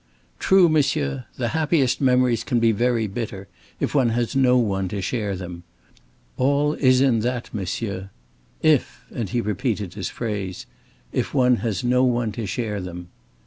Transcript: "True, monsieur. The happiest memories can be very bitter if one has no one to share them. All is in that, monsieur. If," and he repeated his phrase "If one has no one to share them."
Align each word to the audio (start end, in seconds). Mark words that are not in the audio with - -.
"True, 0.39 0.67
monsieur. 0.67 1.25
The 1.37 1.49
happiest 1.49 2.01
memories 2.01 2.43
can 2.43 2.59
be 2.59 2.71
very 2.71 3.05
bitter 3.05 3.47
if 3.79 3.93
one 3.93 4.09
has 4.17 4.35
no 4.35 4.57
one 4.57 4.87
to 4.87 4.99
share 4.99 5.35
them. 5.35 5.61
All 6.37 6.73
is 6.73 7.01
in 7.01 7.19
that, 7.19 7.53
monsieur. 7.53 8.09
If," 8.63 9.05
and 9.13 9.29
he 9.29 9.41
repeated 9.41 9.93
his 9.93 10.09
phrase 10.09 10.65
"If 11.11 11.35
one 11.35 11.57
has 11.57 11.83
no 11.83 12.03
one 12.03 12.31
to 12.31 12.47
share 12.47 12.81
them." 12.81 13.09